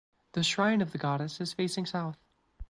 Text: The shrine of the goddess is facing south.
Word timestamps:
The 0.31 0.41
shrine 0.41 0.81
of 0.81 0.93
the 0.93 0.97
goddess 0.97 1.39
is 1.39 1.53
facing 1.53 1.85
south. 1.85 2.17